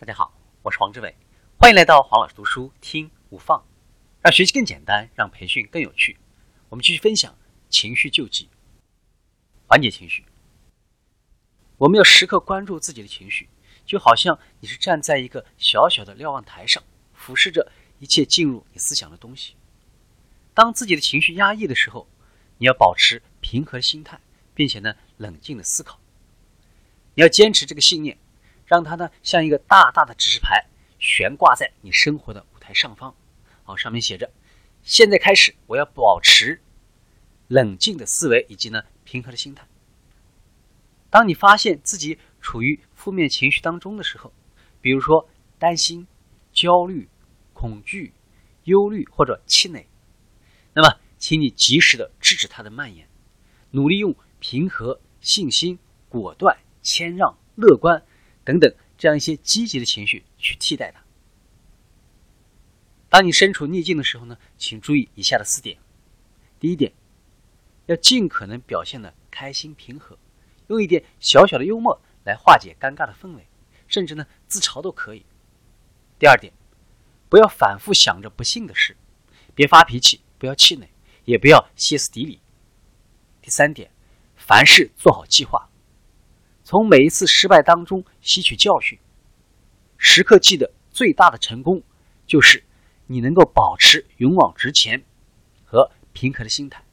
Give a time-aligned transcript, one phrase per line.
[0.00, 0.32] 大家好，
[0.62, 1.14] 我是黄志伟，
[1.58, 3.62] 欢迎来到黄老师读书听无放，
[4.22, 6.16] 让学习更简单，让培训更有趣。
[6.70, 7.36] 我们继续分享
[7.68, 8.48] 情绪救济，
[9.66, 10.24] 缓解情绪。
[11.76, 13.50] 我们要时刻关注自己的情绪，
[13.84, 16.82] 就好像你是站在一个小小的瞭望台上，
[17.12, 19.54] 俯视着一切进入你思想的东西。
[20.54, 22.08] 当自己的情绪压抑的时候，
[22.56, 24.18] 你要保持平和的心态，
[24.54, 26.00] 并且呢冷静的思考。
[27.16, 28.16] 你要坚持这个信念。
[28.70, 30.64] 让它呢像一个大大的指示牌
[31.00, 33.12] 悬挂在你生活的舞台上方，
[33.64, 34.30] 好，上面写着：
[34.84, 36.60] 现在开始，我要保持
[37.48, 39.66] 冷静的思维以及呢平和的心态。
[41.10, 44.32] 当你发现自己处于负面情绪当中的时候，
[44.80, 45.28] 比如说
[45.58, 46.06] 担心、
[46.52, 47.08] 焦虑、
[47.52, 48.14] 恐惧、
[48.62, 49.84] 忧虑或者气馁，
[50.72, 53.08] 那么请你及时的制止它的蔓延，
[53.72, 55.76] 努力用平和、信心、
[56.08, 58.00] 果断、谦让、乐观。
[58.50, 61.00] 等等，这样一些积极的情绪去替代它。
[63.08, 65.78] 当你身处逆境的时候呢，请注意以下的四点：
[66.58, 66.92] 第一点，
[67.86, 70.18] 要尽可能表现的开心平和，
[70.66, 73.46] 用一点小小的幽默来化解尴尬的氛围，
[73.86, 75.24] 甚至呢自嘲都可以。
[76.18, 76.52] 第二点，
[77.28, 78.96] 不要反复想着不幸的事，
[79.54, 80.88] 别发脾气，不要气馁，
[81.24, 82.40] 也不要歇斯底里。
[83.40, 83.92] 第三点，
[84.36, 85.69] 凡事做好计划。
[86.70, 88.96] 从每一次失败当中吸取教训，
[89.98, 91.82] 时刻记得最大的成功
[92.28, 92.62] 就是
[93.08, 95.02] 你能够保持勇往直前
[95.64, 96.84] 和平和的心态，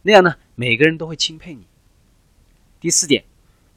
[0.00, 1.66] 那样呢，每个人都会钦佩你。
[2.80, 3.26] 第四点，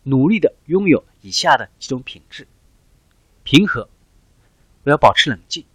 [0.03, 2.47] 努力的拥有以下的几种品质：
[3.43, 3.89] 平和，
[4.83, 5.65] 我要保持冷静；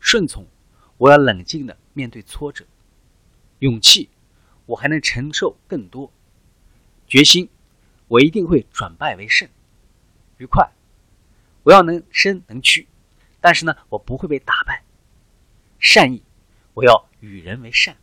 [0.00, 0.44] 顺从，
[0.98, 2.64] 我要冷静的面对挫折；
[3.60, 4.08] 勇气，
[4.66, 6.10] 我还能承受更多；
[7.06, 7.48] 决心。
[8.10, 9.48] 我一定会转败为胜，
[10.38, 10.68] 愉快。
[11.62, 12.88] 我要能伸能屈，
[13.40, 14.82] 但是呢，我不会被打败。
[15.78, 16.20] 善意，
[16.74, 17.96] 我要与人为善。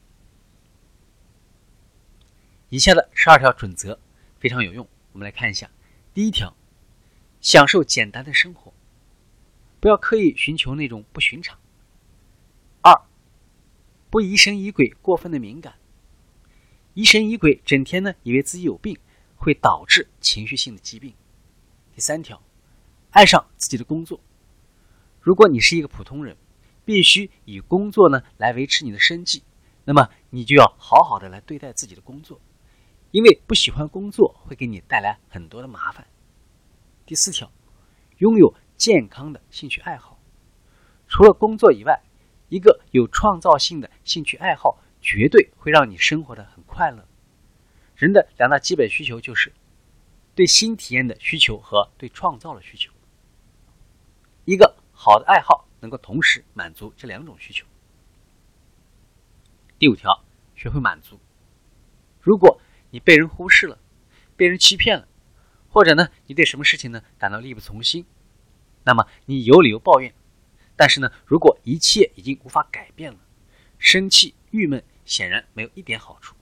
[2.69, 3.99] 以下的十二条准则
[4.39, 5.69] 非常有用，我们来看一下。
[6.13, 6.55] 第一条，
[7.41, 8.73] 享受简单的生活，
[9.81, 11.59] 不要刻意寻求那种不寻常。
[12.79, 12.97] 二，
[14.09, 15.73] 不疑神疑鬼，过分的敏感。
[16.93, 18.97] 疑神疑鬼，整天呢以为自己有病。
[19.37, 21.13] 会导致情绪性的疾病。
[21.93, 22.43] 第三条，
[23.11, 24.19] 爱上自己的工作。
[25.21, 26.35] 如果你是一个普通人，
[26.83, 29.43] 必须以工作呢来维持你的生计，
[29.85, 32.41] 那么你就要好好的来对待自己的工作，
[33.11, 36.05] 因为不喜欢工作会给你带来很多的麻烦。
[37.05, 37.51] 第四条，
[38.17, 40.19] 拥有健康的兴趣爱好。
[41.07, 42.01] 除了工作以外，
[42.49, 47.07] 一个有创造性的兴趣爱好绝对会让你生活的很快乐。
[47.97, 49.51] 人的两大基本需求就是
[50.35, 52.93] 对新体验的需求和对创造的需求。
[54.45, 57.65] 一个好的爱好能够同时满足这两种需求。
[59.79, 60.23] 第五条，
[60.55, 61.19] 学会满足。
[62.21, 63.79] 如果你被人忽视了，
[64.35, 65.07] 被人欺骗了，
[65.67, 68.05] 或者呢，你对什么事情呢感到力不从心，
[68.83, 70.13] 那么你有理由抱怨。
[70.75, 73.17] 但是呢，如果一切已经无法改变了，
[73.79, 76.35] 生气、郁闷显然没有一点好处。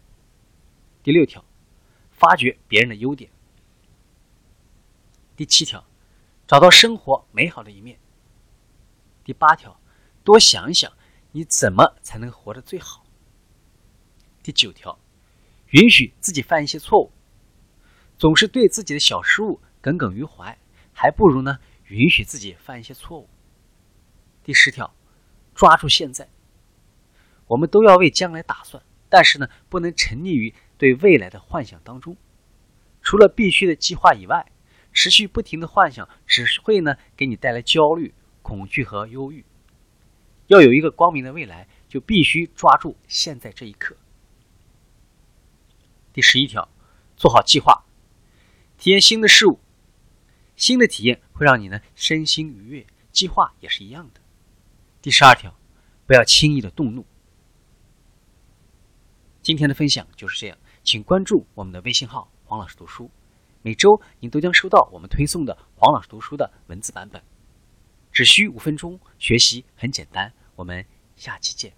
[1.05, 1.45] 第六条，
[2.09, 3.29] 发掘别人的优点。
[5.35, 5.85] 第七条，
[6.47, 7.99] 找到生活美好的一面。
[9.23, 9.79] 第八条，
[10.23, 10.91] 多想一想
[11.31, 13.05] 你怎么才能活得最好。
[14.41, 14.97] 第九条，
[15.67, 17.11] 允许自己犯一些错误。
[18.17, 20.57] 总是对自己的小失误耿耿于怀，
[20.91, 23.29] 还不如呢允许自己犯一些错误。
[24.43, 24.91] 第十条，
[25.53, 26.27] 抓住现在。
[27.45, 30.51] 我们都要为将来打算，但是呢，不能沉溺于。
[30.77, 32.17] 对未来的幻想当中，
[33.01, 34.51] 除了必须的计划以外，
[34.91, 39.43] 持续不停的幻想只会呢给你带来焦虑、恐惧和忧郁。
[40.47, 43.95] 要有一个光明的未来，就必须抓住现在这一刻。
[46.13, 46.69] 第十一条，
[47.17, 47.83] 做好计划，
[48.77, 49.59] 体验新的事物，
[50.55, 54.21] 新的体验会让你呢身心愉悦，计划也是一样的。
[55.01, 55.57] 第十二条，
[56.05, 57.05] 不要轻易的动怒。
[59.41, 60.57] 今天的分享就是这样。
[60.85, 63.09] 请关注我们的微信号“黄老师读书”，
[63.63, 67.19] 每周您都将收到我们推送的黄老师读书的文字版本。
[68.11, 70.31] 只需五分钟，学习很简单。
[70.55, 70.85] 我们
[71.15, 71.73] 下期见。